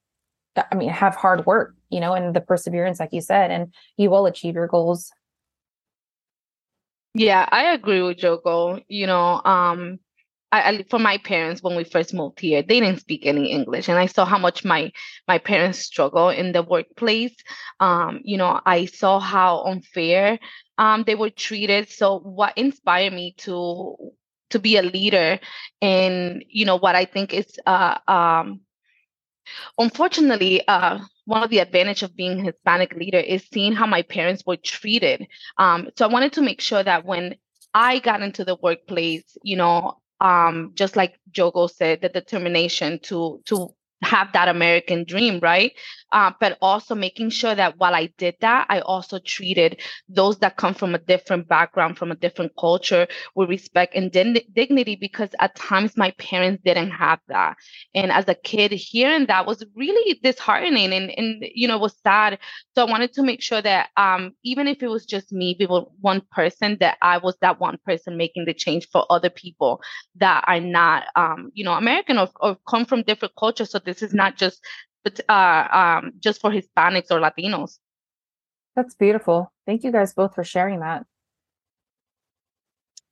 i 0.57 0.75
mean 0.75 0.89
have 0.89 1.15
hard 1.15 1.45
work 1.45 1.75
you 1.91 2.01
know 2.01 2.15
and 2.15 2.35
the 2.35 2.41
perseverance 2.41 2.99
like 2.99 3.13
you 3.13 3.21
said 3.21 3.51
and 3.51 3.75
you 3.99 4.09
will 4.09 4.25
achieve 4.25 4.55
your 4.55 4.67
goals 4.67 5.13
yeah, 7.15 7.49
I 7.51 7.73
agree 7.75 8.03
with 8.03 8.19
Jogo. 8.19 8.83
You 8.89 9.07
know, 9.07 9.41
um, 9.45 9.99
I, 10.53 10.71
I, 10.71 10.85
for 10.91 10.99
my 10.99 11.19
parents 11.19 11.63
when 11.63 11.77
we 11.77 11.85
first 11.85 12.15
moved 12.15 12.41
here, 12.41 12.63
they 12.63 12.81
didn't 12.81 13.01
speak 13.01 13.27
any 13.27 13.51
English, 13.53 13.89
and 13.89 13.99
I 13.99 14.07
saw 14.07 14.25
how 14.25 14.39
much 14.39 14.65
my 14.65 14.93
my 15.29 15.39
parents 15.39 15.79
struggle 15.81 16.29
in 16.31 16.53
the 16.53 16.63
workplace. 16.63 17.35
Um, 17.81 18.21
you 18.25 18.37
know, 18.37 18.61
I 18.67 18.87
saw 18.87 19.21
how 19.21 19.63
unfair 19.65 20.39
um, 20.79 21.05
they 21.07 21.15
were 21.15 21.31
treated. 21.31 21.89
So, 21.91 22.19
what 22.21 22.57
inspired 22.59 23.13
me 23.13 23.35
to 23.39 23.97
to 24.51 24.59
be 24.59 24.77
a 24.77 24.83
leader 24.83 25.41
and 25.83 26.45
you 26.49 26.65
know 26.65 26.77
what 26.77 26.95
i 26.95 27.05
think 27.05 27.35
is 27.35 27.47
uh, 27.67 27.99
um, 28.07 28.61
unfortunately 29.79 30.67
uh, 30.69 30.99
one 31.27 31.43
of 31.43 31.51
the 31.51 31.59
advantage 31.59 32.03
of 32.03 32.17
being 32.17 32.45
hispanic 32.45 32.93
leader 32.95 33.19
is 33.19 33.47
seeing 33.53 33.73
how 33.73 33.87
my 33.87 34.03
parents 34.03 34.45
were 34.47 34.57
treated. 34.57 35.27
Um, 35.59 35.89
so 35.97 36.07
i 36.07 36.13
wanted 36.13 36.33
to 36.35 36.43
make 36.43 36.61
sure 36.61 36.83
that 36.83 37.05
when 37.05 37.37
i 37.73 37.99
got 37.99 38.23
into 38.23 38.45
the 38.45 38.57
workplace 38.63 39.37
you 39.43 39.57
know 39.57 39.99
um, 40.21 40.73
just 40.75 40.97
like 40.97 41.19
jogo 41.31 41.71
said 41.71 42.01
the 42.01 42.09
determination 42.09 42.99
to 43.03 43.41
to 43.47 43.75
have 44.05 44.33
that 44.33 44.49
American 44.49 45.05
dream, 45.05 45.41
right? 45.41 45.73
Uh, 46.13 46.31
but 46.41 46.59
also 46.63 46.95
making 46.95 47.31
sure 47.31 47.55
that 47.55 47.77
while 47.79 47.95
I 47.95 48.09
did 48.19 48.37
that, 48.41 48.67
I 48.69 48.81
also 48.81 49.19
treated 49.19 49.81
those 50.09 50.39
that 50.39 50.57
come 50.57 50.75
from 50.75 50.95
a 50.95 50.99
different 50.99 51.49
background, 51.49 51.99
from 51.99 52.13
a 52.13 52.15
different 52.17 52.53
culture, 52.59 53.09
with 53.35 53.49
respect 53.49 53.95
and 53.97 54.13
din- 54.13 54.41
dignity, 54.55 54.97
because 54.97 55.31
at 55.41 55.57
times 55.57 55.97
my 55.97 56.13
parents 56.13 56.63
didn't 56.65 56.93
have 56.93 57.19
that. 57.29 57.57
And 57.95 58.13
as 58.13 58.29
a 58.29 58.35
kid, 58.35 58.71
hearing 58.73 59.27
that 59.27 59.47
was 59.47 59.65
really 59.75 60.21
disheartening 60.23 60.93
and, 60.93 61.11
and 61.11 61.45
you 61.55 61.67
know, 61.67 61.79
was 61.79 61.97
sad. 62.03 62.39
So 62.75 62.87
I 62.87 62.91
wanted 62.91 63.13
to 63.15 63.23
make 63.23 63.43
sure 63.43 63.63
that 63.63 63.89
um, 63.97 64.33
even 64.45 64.69
if 64.69 64.83
it 64.83 64.89
was 64.89 65.07
just 65.07 65.33
me, 65.33 65.55
people, 65.55 65.93
one 66.01 66.23
person, 66.31 66.77
that 66.81 66.99
I 67.03 67.19
was 67.19 67.37
that 67.41 67.61
one 67.61 67.79
person 67.85 68.17
making 68.17 68.45
the 68.45 68.55
change 68.55 68.89
for 68.91 69.05
other 69.11 69.31
people 69.31 69.81
that 70.17 70.45
are 70.47 70.61
not, 70.61 71.05
um, 71.17 71.51
you 71.55 71.65
know, 71.65 71.73
American 71.73 72.19
or, 72.19 72.29
or 72.41 72.57
come 72.69 72.85
from 72.85 73.03
different 73.03 73.35
cultures. 73.39 73.71
So 73.71 73.79
this 73.79 73.94
is 74.03 74.15
not 74.15 74.37
just 74.37 74.61
but 75.05 75.21
uh, 75.29 75.69
um, 75.71 76.13
just 76.19 76.41
for 76.41 76.51
Hispanics 76.51 77.11
or 77.11 77.21
Latinos. 77.21 77.79
That's 78.75 78.95
beautiful. 78.95 79.53
Thank 79.67 79.85
you 79.85 79.93
guys 79.93 80.15
both 80.15 80.35
for 80.35 80.43
sharing 80.43 80.81
that. 80.81 81.05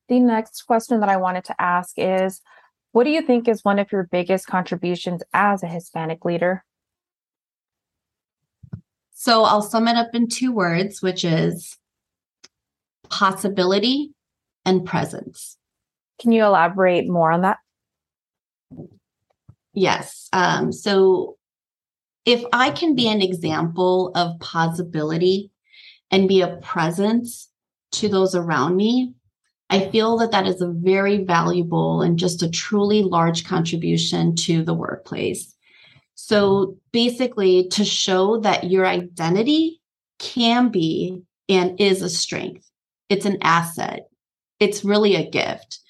The 0.08 0.18
next 0.18 0.62
question 0.62 1.00
that 1.00 1.08
I 1.08 1.18
wanted 1.18 1.44
to 1.44 1.60
ask 1.60 1.94
is 1.96 2.40
What 2.92 3.04
do 3.04 3.10
you 3.10 3.22
think 3.22 3.46
is 3.46 3.64
one 3.64 3.78
of 3.78 3.92
your 3.92 4.08
biggest 4.10 4.46
contributions 4.46 5.22
as 5.32 5.62
a 5.62 5.68
Hispanic 5.68 6.24
leader? 6.24 6.64
So 9.12 9.44
I'll 9.44 9.62
sum 9.62 9.86
it 9.86 9.96
up 9.96 10.14
in 10.14 10.28
two 10.28 10.50
words, 10.50 11.00
which 11.00 11.24
is 11.24 11.76
possibility 13.08 14.12
and 14.64 14.84
presence. 14.84 15.56
Can 16.18 16.32
you 16.32 16.44
elaborate 16.44 17.08
more 17.08 17.30
on 17.30 17.42
that? 17.42 17.58
Yes. 19.74 20.28
Um, 20.32 20.72
so 20.72 21.36
if 22.24 22.44
I 22.52 22.70
can 22.70 22.94
be 22.94 23.08
an 23.08 23.22
example 23.22 24.12
of 24.14 24.38
possibility 24.40 25.50
and 26.10 26.28
be 26.28 26.42
a 26.42 26.56
presence 26.56 27.48
to 27.92 28.08
those 28.08 28.34
around 28.34 28.76
me, 28.76 29.14
I 29.70 29.88
feel 29.90 30.18
that 30.18 30.32
that 30.32 30.46
is 30.46 30.60
a 30.60 30.68
very 30.68 31.24
valuable 31.24 32.02
and 32.02 32.18
just 32.18 32.42
a 32.42 32.50
truly 32.50 33.02
large 33.02 33.46
contribution 33.46 34.36
to 34.36 34.62
the 34.62 34.74
workplace. 34.74 35.54
So 36.14 36.76
basically, 36.92 37.68
to 37.68 37.84
show 37.84 38.38
that 38.40 38.70
your 38.70 38.86
identity 38.86 39.80
can 40.18 40.68
be 40.68 41.22
and 41.48 41.80
is 41.80 42.02
a 42.02 42.10
strength, 42.10 42.70
it's 43.08 43.24
an 43.24 43.38
asset, 43.40 44.08
it's 44.60 44.84
really 44.84 45.16
a 45.16 45.28
gift. 45.28 45.80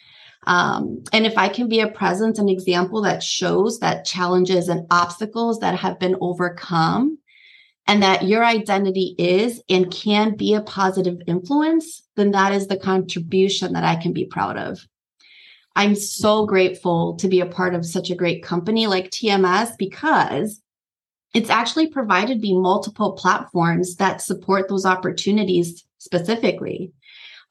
Um, 0.47 1.05
and 1.13 1.25
if 1.25 1.39
I 1.39 1.49
can 1.49 1.69
be 1.69 1.81
a 1.81 1.89
presence, 1.89 2.39
an 2.39 2.49
example 2.49 3.03
that 3.03 3.23
shows 3.23 3.79
that 3.79 4.05
challenges 4.05 4.69
and 4.69 4.87
obstacles 4.91 5.61
that 5.61 5.79
have 5.79 5.99
been 6.01 6.17
overcome 6.21 7.19
and 7.87 8.03
that 8.03 8.25
your 8.25 8.45
identity 8.45 9.15
is 9.19 9.63
and 9.69 9.91
can 9.91 10.37
be 10.37 10.55
a 10.55 10.63
positive 10.63 11.21
influence, 11.27 12.03
then 12.17 12.33
that 12.33 12.53
is 12.53 12.67
the 12.67 12.77
contribution 12.77 13.73
that 13.73 13.85
I 13.85 13.97
can 13.97 14.13
be 14.13 14.25
proud 14.25 14.57
of. 14.57 14.87
I'm 15.75 15.95
so 15.95 16.45
grateful 16.47 17.17
to 17.17 17.29
be 17.29 17.41
a 17.41 17.47
part 17.47 17.75
of 17.75 17.87
such 17.87 18.11
a 18.11 18.15
great 18.15 18.43
company 18.43 18.87
like 18.87 19.11
TMS 19.11 19.77
because 19.79 20.61
it's 21.35 21.51
actually 21.51 21.87
provided 21.87 22.41
me 22.41 22.59
multiple 22.59 23.13
platforms 23.13 23.97
that 23.97 24.21
support 24.21 24.69
those 24.69 24.85
opportunities 24.85 25.85
specifically. 25.99 26.93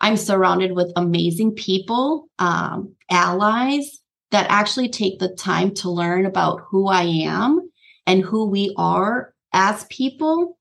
I'm 0.01 0.17
surrounded 0.17 0.71
with 0.73 0.91
amazing 0.95 1.53
people, 1.53 2.27
um, 2.39 2.95
allies 3.09 3.99
that 4.31 4.47
actually 4.49 4.89
take 4.89 5.19
the 5.19 5.29
time 5.35 5.73
to 5.75 5.91
learn 5.91 6.25
about 6.25 6.61
who 6.67 6.87
I 6.87 7.03
am 7.03 7.69
and 8.07 8.23
who 8.23 8.47
we 8.47 8.73
are 8.77 9.33
as 9.53 9.85
people. 9.85 10.57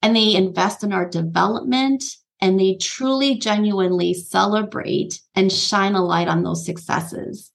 And 0.00 0.14
they 0.14 0.34
invest 0.34 0.84
in 0.84 0.92
our 0.92 1.08
development 1.08 2.04
and 2.40 2.60
they 2.60 2.76
truly, 2.80 3.36
genuinely 3.36 4.14
celebrate 4.14 5.20
and 5.34 5.50
shine 5.50 5.94
a 5.94 6.04
light 6.04 6.28
on 6.28 6.44
those 6.44 6.64
successes. 6.64 7.50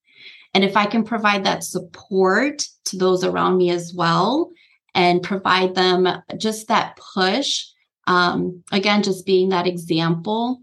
And 0.54 0.66
if 0.66 0.76
I 0.76 0.88
can 0.88 1.04
provide 1.04 1.46
that 1.46 1.64
support 1.64 2.66
to 2.86 2.98
those 2.98 3.24
around 3.24 3.58
me 3.58 3.70
as 3.70 3.94
well 3.96 4.50
and 4.94 5.24
provide 5.24 5.76
them 5.76 6.08
just 6.38 6.68
that 6.68 6.98
push, 7.14 7.66
um, 8.08 8.64
again, 8.72 9.04
just 9.04 9.26
being 9.26 9.50
that 9.50 9.68
example 9.68 10.62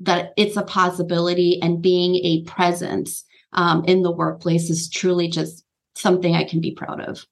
that 0.00 0.32
it's 0.36 0.56
a 0.56 0.62
possibility 0.62 1.60
and 1.62 1.82
being 1.82 2.16
a 2.16 2.42
presence 2.44 3.24
um, 3.52 3.84
in 3.84 4.02
the 4.02 4.10
workplace 4.10 4.70
is 4.70 4.88
truly 4.88 5.28
just 5.28 5.64
something 5.94 6.34
I 6.34 6.44
can 6.44 6.60
be 6.60 6.72
proud 6.72 7.00
of. 7.00 7.26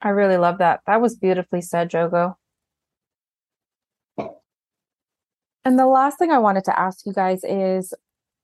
I 0.00 0.10
really 0.10 0.36
love 0.36 0.58
that. 0.58 0.80
That 0.86 1.00
was 1.00 1.16
beautifully 1.16 1.60
said, 1.60 1.90
Jogo. 1.90 2.34
And 5.64 5.78
the 5.78 5.86
last 5.86 6.18
thing 6.18 6.30
I 6.30 6.38
wanted 6.38 6.64
to 6.64 6.78
ask 6.78 7.04
you 7.04 7.12
guys 7.12 7.40
is 7.44 7.92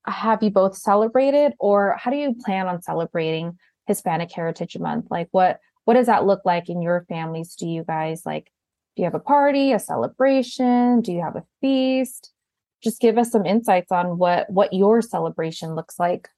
have 0.07 0.43
you 0.43 0.51
both 0.51 0.77
celebrated 0.77 1.55
or 1.59 1.97
how 1.99 2.11
do 2.11 2.17
you 2.17 2.35
plan 2.45 2.67
on 2.67 2.83
celebrating 2.83 3.59
Hispanic 3.87 4.31
Heritage 4.31 4.77
Month? 4.79 5.07
Like 5.11 5.29
what 5.31 5.59
what 5.85 5.95
does 5.95 6.07
that 6.07 6.27
look 6.27 6.43
like 6.45 6.69
in 6.69 6.83
your 6.83 7.07
families? 7.09 7.55
Do 7.55 7.67
you 7.67 7.85
guys 7.85 8.23
like 8.27 8.51
do 8.97 9.03
you 9.03 9.05
have 9.05 9.15
a 9.15 9.21
party, 9.21 9.73
a 9.73 9.79
celebration? 9.79 11.01
Do 11.01 11.13
you 11.13 11.23
have 11.23 11.37
a 11.37 11.45
feast? 11.61 12.31
Just 12.85 13.01
give 13.01 13.19
us 13.19 13.31
some 13.31 13.47
insights 13.47 13.91
on 13.91 14.19
what 14.19 14.49
what 14.51 14.73
your 14.73 15.03
celebration 15.03 15.75
looks 15.75 15.99
like. 15.99 16.29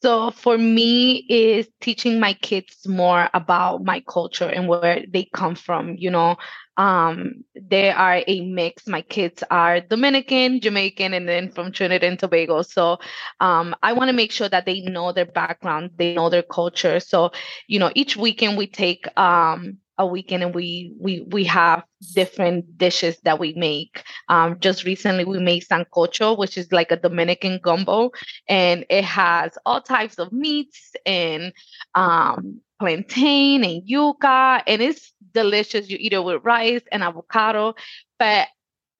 So 0.00 0.30
for 0.30 0.56
me 0.56 1.26
is 1.28 1.68
teaching 1.80 2.20
my 2.20 2.34
kids 2.34 2.86
more 2.86 3.28
about 3.34 3.84
my 3.84 4.00
culture 4.08 4.48
and 4.48 4.68
where 4.68 5.04
they 5.08 5.28
come 5.34 5.54
from 5.54 5.96
you 5.98 6.10
know? 6.10 6.36
Um, 6.76 7.44
they 7.60 7.90
are 7.90 8.22
a 8.28 8.40
mix. 8.42 8.86
My 8.86 9.02
kids 9.02 9.42
are 9.50 9.80
dominican 9.80 10.60
jamaican 10.60 11.12
and 11.12 11.28
then 11.28 11.50
from 11.50 11.72
trinidad 11.72 12.08
and 12.08 12.18
tobago. 12.18 12.62
So 12.62 12.98
um, 13.40 13.74
i 13.82 13.92
want 13.92 14.08
to 14.08 14.16
make 14.16 14.30
sure 14.30 14.48
that 14.48 14.64
they 14.64 14.80
know 14.80 15.12
their 15.12 15.26
background 15.26 15.90
they 15.96 16.14
know 16.14 16.30
their 16.30 16.44
culture. 16.44 17.00
So 17.00 17.32
you 17.66 17.80
know 17.80 17.90
each 17.94 18.16
weekend 18.16 18.56
we 18.56 18.68
take 18.68 19.06
um, 19.18 19.78
a 19.98 20.06
weekend 20.06 20.42
and 20.42 20.54
we 20.54 20.94
we 20.98 21.20
we 21.28 21.44
have 21.44 21.82
different 22.14 22.78
dishes 22.78 23.18
that 23.24 23.38
we 23.38 23.52
make. 23.54 24.04
Um, 24.28 24.58
just 24.60 24.84
recently 24.84 25.24
we 25.24 25.38
made 25.38 25.64
sancocho, 25.64 26.38
which 26.38 26.56
is 26.56 26.72
like 26.72 26.92
a 26.92 26.96
Dominican 26.96 27.60
gumbo, 27.62 28.12
and 28.48 28.86
it 28.88 29.04
has 29.04 29.58
all 29.66 29.80
types 29.80 30.18
of 30.18 30.32
meats 30.32 30.94
and 31.04 31.52
um, 31.94 32.60
plantain 32.78 33.64
and 33.64 33.82
yuca, 33.82 34.62
and 34.66 34.80
it's 34.80 35.12
delicious. 35.32 35.90
You 35.90 35.98
eat 36.00 36.12
it 36.12 36.24
with 36.24 36.44
rice 36.44 36.82
and 36.92 37.02
avocado, 37.02 37.74
but 38.18 38.48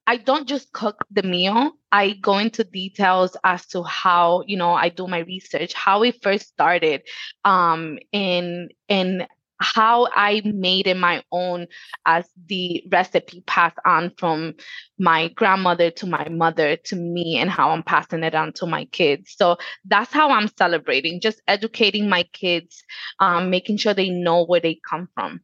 I 0.08 0.16
don't 0.16 0.48
just 0.48 0.72
cook 0.72 1.04
the 1.10 1.22
meal. 1.22 1.72
I 1.92 2.12
go 2.14 2.38
into 2.38 2.64
details 2.64 3.36
as 3.44 3.66
to 3.66 3.82
how, 3.82 4.42
you 4.46 4.56
know, 4.56 4.72
I 4.72 4.88
do 4.88 5.06
my 5.06 5.18
research, 5.18 5.74
how 5.74 6.02
it 6.02 6.22
first 6.22 6.48
started, 6.48 7.02
um, 7.44 7.98
and 8.14 8.72
and 8.88 9.26
how 9.60 10.08
I 10.14 10.42
made 10.44 10.86
it 10.86 10.96
my 10.96 11.22
own 11.32 11.66
as 12.06 12.28
the 12.46 12.82
recipe 12.90 13.42
passed 13.46 13.78
on 13.84 14.12
from 14.16 14.54
my 14.98 15.28
grandmother 15.28 15.90
to 15.92 16.06
my 16.06 16.28
mother 16.28 16.76
to 16.76 16.96
me 16.96 17.38
and 17.38 17.50
how 17.50 17.70
I'm 17.70 17.82
passing 17.82 18.22
it 18.22 18.34
on 18.34 18.52
to 18.54 18.66
my 18.66 18.84
kids. 18.86 19.34
So 19.36 19.56
that's 19.84 20.12
how 20.12 20.30
I'm 20.30 20.48
celebrating, 20.56 21.20
just 21.20 21.42
educating 21.48 22.08
my 22.08 22.24
kids, 22.32 22.82
um, 23.20 23.50
making 23.50 23.78
sure 23.78 23.94
they 23.94 24.10
know 24.10 24.44
where 24.44 24.60
they 24.60 24.80
come 24.88 25.08
from. 25.14 25.40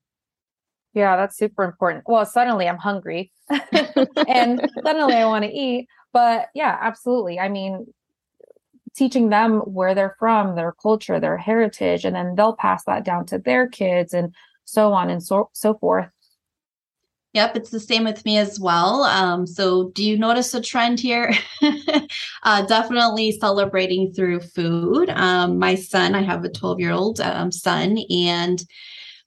Yeah, 0.93 1.17
that's 1.17 1.37
super 1.37 1.65
important. 1.65 2.05
Well, 2.07 2.25
suddenly 2.25 2.69
I'm 2.69 2.79
hungry 2.79 3.33
and 4.29 4.71
suddenly 4.85 5.15
I 5.15 5.27
want 5.27 5.45
to 5.45 5.51
eat. 5.51 5.89
But 6.13 6.49
yeah, 6.55 6.79
absolutely. 6.81 7.41
I 7.41 7.49
mean, 7.49 7.93
teaching 8.97 9.29
them 9.29 9.61
where 9.61 9.95
they're 9.95 10.17
from, 10.19 10.55
their 10.55 10.73
culture, 10.73 11.19
their 11.21 11.37
heritage, 11.37 12.05
and 12.05 12.15
then 12.15 12.35
they'll 12.35 12.57
pass 12.57 12.85
that 12.85 13.05
down 13.05 13.27
to 13.27 13.39
their 13.39 13.69
kids 13.69 14.15
and 14.15 14.35
so 14.65 14.93
on 14.93 15.11
and 15.11 15.23
so 15.23 15.51
so 15.53 15.75
forth. 15.75 16.09
Yep, 17.35 17.57
it's 17.57 17.71
the 17.71 17.81
same 17.81 18.05
with 18.05 18.25
me 18.25 18.39
as 18.39 18.61
well. 18.61 19.03
Um, 19.03 19.45
so, 19.45 19.91
do 19.91 20.05
you 20.05 20.17
notice 20.17 20.55
a 20.55 20.61
trend 20.61 21.01
here? 21.01 21.33
uh, 22.45 22.63
definitely 22.67 23.33
celebrating 23.33 24.13
through 24.13 24.39
food. 24.39 25.11
Um, 25.11 25.59
my 25.59 25.75
son, 25.75 26.15
I 26.15 26.23
have 26.23 26.45
a 26.45 26.49
12 26.49 26.79
year 26.79 26.93
old 26.93 27.21
um, 27.21 27.51
son, 27.51 27.99
and 28.09 28.63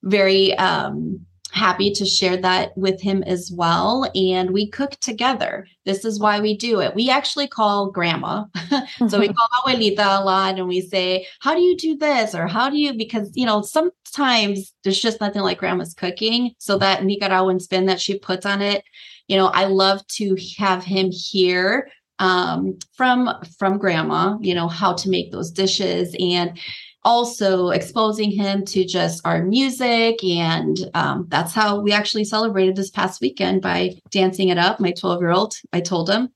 very 0.03 0.57
um, 0.57 1.26
happy 1.57 1.91
to 1.91 2.05
share 2.05 2.37
that 2.37 2.77
with 2.77 3.01
him 3.01 3.23
as 3.23 3.51
well. 3.51 4.09
And 4.15 4.51
we 4.51 4.69
cook 4.69 4.91
together. 5.01 5.67
This 5.85 6.05
is 6.05 6.19
why 6.19 6.39
we 6.39 6.55
do 6.55 6.79
it. 6.79 6.95
We 6.95 7.09
actually 7.09 7.47
call 7.47 7.91
grandma. 7.91 8.45
so 9.09 9.19
we 9.19 9.27
call 9.33 9.47
abuelita 9.65 10.21
a 10.21 10.23
lot 10.23 10.57
and 10.57 10.67
we 10.67 10.81
say, 10.81 11.27
How 11.41 11.55
do 11.55 11.61
you 11.61 11.75
do 11.75 11.97
this? 11.97 12.35
Or 12.35 12.47
how 12.47 12.69
do 12.69 12.77
you, 12.77 12.93
because, 12.93 13.31
you 13.33 13.45
know, 13.45 13.61
sometimes 13.61 14.73
there's 14.83 15.01
just 15.01 15.19
nothing 15.19 15.41
like 15.41 15.57
grandma's 15.57 15.93
cooking. 15.93 16.53
So 16.59 16.77
that 16.77 17.03
Nicaraguan 17.03 17.59
spin 17.59 17.87
that 17.87 17.99
she 17.99 18.19
puts 18.19 18.45
on 18.45 18.61
it, 18.61 18.83
you 19.27 19.35
know, 19.35 19.47
I 19.47 19.65
love 19.65 20.05
to 20.07 20.37
have 20.57 20.83
him 20.83 21.11
hear 21.11 21.89
um, 22.19 22.77
from 22.93 23.29
from 23.59 23.77
grandma 23.77 24.37
you 24.41 24.55
know 24.55 24.67
how 24.67 24.93
to 24.93 25.07
make 25.09 25.31
those 25.31 25.51
dishes 25.51 26.15
and 26.19 26.57
also 27.03 27.69
exposing 27.69 28.31
him 28.31 28.65
to 28.65 28.85
just 28.85 29.25
our 29.25 29.43
music. 29.43 30.23
And 30.23 30.77
um, 30.93 31.25
that's 31.29 31.53
how 31.53 31.79
we 31.79 31.93
actually 31.93 32.25
celebrated 32.25 32.75
this 32.75 32.89
past 32.89 33.21
weekend 33.21 33.61
by 33.61 33.99
dancing 34.11 34.49
it 34.49 34.57
up. 34.57 34.79
My 34.79 34.91
12 34.91 35.21
year 35.21 35.31
old, 35.31 35.55
I 35.71 35.79
told 35.79 36.09
him, 36.09 36.29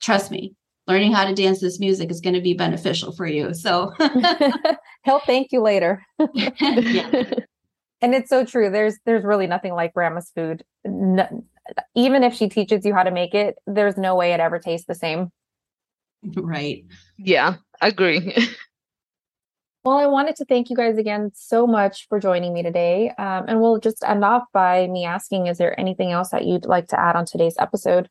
trust 0.00 0.30
me, 0.30 0.54
learning 0.86 1.12
how 1.12 1.24
to 1.24 1.34
dance 1.34 1.60
this 1.60 1.78
music 1.78 2.10
is 2.10 2.20
going 2.20 2.34
to 2.34 2.40
be 2.40 2.54
beneficial 2.54 3.12
for 3.12 3.26
you. 3.26 3.54
So 3.54 3.92
he'll 5.04 5.20
thank 5.20 5.52
you 5.52 5.60
later. 5.60 6.04
yeah. 6.34 7.24
And 8.00 8.16
it's 8.16 8.28
so 8.28 8.44
true. 8.44 8.68
There's 8.68 8.98
there's 9.06 9.24
really 9.24 9.46
nothing 9.46 9.74
like 9.74 9.94
grandma's 9.94 10.32
food. 10.34 10.64
No, 10.84 11.44
even 11.94 12.24
if 12.24 12.34
she 12.34 12.48
teaches 12.48 12.84
you 12.84 12.94
how 12.94 13.04
to 13.04 13.12
make 13.12 13.32
it, 13.32 13.54
there's 13.66 13.96
no 13.96 14.16
way 14.16 14.32
it 14.32 14.40
ever 14.40 14.58
tastes 14.58 14.88
the 14.88 14.94
same. 14.96 15.30
Right. 16.36 16.84
Yeah, 17.16 17.56
agree. 17.80 18.34
Well, 19.84 19.96
I 19.96 20.06
wanted 20.06 20.36
to 20.36 20.44
thank 20.44 20.70
you 20.70 20.76
guys 20.76 20.96
again 20.96 21.32
so 21.34 21.66
much 21.66 22.06
for 22.08 22.20
joining 22.20 22.54
me 22.54 22.62
today. 22.62 23.10
Um, 23.18 23.46
and 23.48 23.60
we'll 23.60 23.80
just 23.80 24.04
end 24.04 24.24
off 24.24 24.44
by 24.52 24.86
me 24.86 25.04
asking 25.04 25.48
Is 25.48 25.58
there 25.58 25.78
anything 25.78 26.12
else 26.12 26.30
that 26.30 26.44
you'd 26.44 26.66
like 26.66 26.88
to 26.88 27.00
add 27.00 27.16
on 27.16 27.26
today's 27.26 27.56
episode? 27.58 28.08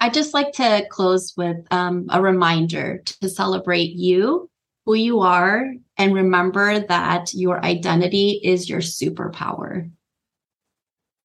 I'd 0.00 0.12
just 0.12 0.34
like 0.34 0.52
to 0.54 0.86
close 0.90 1.34
with 1.36 1.58
um, 1.70 2.06
a 2.10 2.20
reminder 2.20 3.00
to 3.04 3.28
celebrate 3.28 3.92
you, 3.92 4.50
who 4.84 4.94
you 4.94 5.20
are, 5.20 5.72
and 5.96 6.12
remember 6.12 6.80
that 6.80 7.32
your 7.32 7.64
identity 7.64 8.40
is 8.42 8.68
your 8.68 8.80
superpower. 8.80 9.88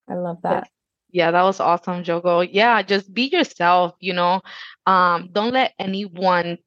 I 0.08 0.14
love 0.16 0.38
that. 0.44 0.70
Yeah, 1.12 1.32
that 1.32 1.44
was 1.44 1.60
awesome, 1.60 2.04
Jogo. 2.04 2.48
Yeah, 2.50 2.84
just 2.84 3.12
be 3.12 3.24
yourself, 3.24 3.96
you 4.00 4.14
know. 4.14 4.42
Um, 4.86 5.30
don't 5.32 5.54
let 5.54 5.74
anyone 5.80 6.60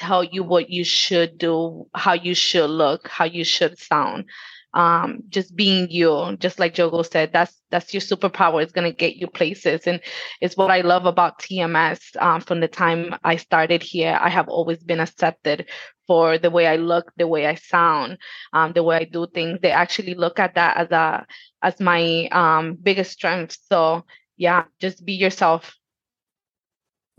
tell 0.00 0.24
you 0.24 0.42
what 0.44 0.70
you 0.70 0.84
should 0.84 1.38
do, 1.38 1.86
how 1.94 2.14
you 2.14 2.34
should 2.34 2.70
look, 2.70 3.08
how 3.08 3.26
you 3.26 3.44
should 3.44 3.78
sound. 3.78 4.26
Um, 4.72 5.24
just 5.30 5.56
being 5.56 5.90
you, 5.90 6.36
just 6.38 6.60
like 6.60 6.74
Jogo 6.76 7.04
said, 7.04 7.32
that's 7.32 7.60
that's 7.70 7.92
your 7.92 8.00
superpower. 8.00 8.62
It's 8.62 8.72
gonna 8.72 8.92
get 8.92 9.16
you 9.16 9.26
places, 9.26 9.86
and 9.88 10.00
it's 10.40 10.56
what 10.56 10.70
I 10.70 10.82
love 10.82 11.06
about 11.06 11.40
TMS. 11.40 12.00
Um, 12.20 12.40
from 12.40 12.60
the 12.60 12.68
time 12.68 13.16
I 13.24 13.36
started 13.36 13.82
here, 13.82 14.16
I 14.20 14.28
have 14.30 14.48
always 14.48 14.78
been 14.84 15.00
accepted 15.00 15.66
for 16.06 16.38
the 16.38 16.50
way 16.50 16.68
I 16.68 16.76
look, 16.76 17.12
the 17.16 17.26
way 17.26 17.46
I 17.46 17.56
sound, 17.56 18.18
um, 18.52 18.72
the 18.72 18.84
way 18.84 18.96
I 18.98 19.04
do 19.04 19.26
things. 19.26 19.58
They 19.60 19.72
actually 19.72 20.14
look 20.14 20.38
at 20.38 20.54
that 20.54 20.76
as 20.76 20.90
a 20.92 21.26
as 21.62 21.80
my 21.80 22.28
um, 22.32 22.76
biggest 22.80 23.12
strength. 23.12 23.58
So 23.70 24.04
yeah, 24.36 24.64
just 24.80 25.04
be 25.04 25.14
yourself. 25.14 25.76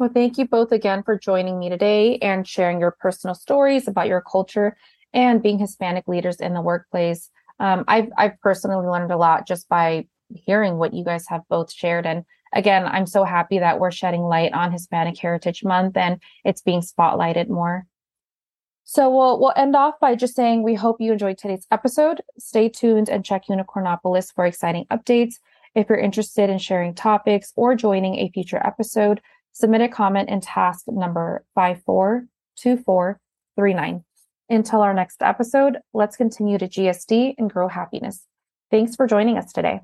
Well, 0.02 0.10
thank 0.12 0.40
you 0.40 0.48
both 0.48 0.72
again 0.72 1.04
for 1.04 1.16
joining 1.16 1.60
me 1.60 1.70
today 1.70 2.18
and 2.24 2.48
sharing 2.48 2.80
your 2.80 2.90
personal 2.90 3.36
stories 3.36 3.88
about 3.88 4.08
your 4.08 4.20
culture 4.20 4.76
and 5.14 5.44
being 5.44 5.60
Hispanic 5.60 6.08
leaders 6.08 6.38
in 6.38 6.56
the 6.56 6.62
workplace. 6.62 7.30
Um, 7.60 7.84
I've 7.88 8.10
I've 8.18 8.42
personally 8.42 8.88
learned 8.88 9.12
a 9.12 9.18
lot 9.18 9.46
just 9.48 9.70
by 9.70 10.08
hearing 10.34 10.80
what 10.80 10.96
you 10.96 11.06
guys 11.06 11.26
have 11.28 11.44
both 11.52 11.72
shared. 11.72 12.08
And 12.08 12.26
again, 12.52 12.88
I'm 12.88 13.06
so 13.06 13.24
happy 13.24 13.60
that 13.60 13.80
we're 13.80 13.92
shedding 13.92 14.24
light 14.24 14.54
on 14.54 14.72
Hispanic 14.72 15.20
Heritage 15.20 15.64
Month 15.64 15.96
and 15.96 16.20
it's 16.44 16.64
being 16.64 16.82
spotlighted 16.82 17.48
more. 17.48 17.86
So 18.86 19.08
we'll 19.08 19.40
we'll 19.40 19.54
end 19.56 19.76
off 19.76 20.00
by 20.02 20.16
just 20.16 20.36
saying 20.36 20.64
we 20.64 20.74
hope 20.74 21.00
you 21.00 21.12
enjoyed 21.12 21.38
today's 21.38 21.68
episode. 21.70 22.24
Stay 22.40 22.70
tuned 22.70 23.08
and 23.08 23.24
check 23.24 23.44
Unicornopolis 23.48 24.34
for 24.34 24.48
exciting 24.48 24.88
updates. 24.90 25.36
If 25.76 25.90
you're 25.90 26.00
interested 26.00 26.50
in 26.50 26.58
sharing 26.58 26.96
topics 26.96 27.54
or 27.56 27.76
joining 27.76 28.16
a 28.16 28.32
future 28.34 28.66
episode, 28.66 29.22
Submit 29.54 29.82
a 29.82 29.88
comment 29.88 30.30
in 30.30 30.42
task 30.42 30.86
number 30.88 31.44
542439. 31.56 34.04
Until 34.50 34.82
our 34.82 34.94
next 34.94 35.22
episode, 35.22 35.78
let's 35.94 36.18
continue 36.18 36.58
to 36.58 36.68
GSD 36.68 37.36
and 37.38 37.50
grow 37.50 37.68
happiness. 37.68 38.26
Thanks 38.70 38.96
for 38.96 39.08
joining 39.08 39.38
us 39.38 39.54
today. 39.54 39.82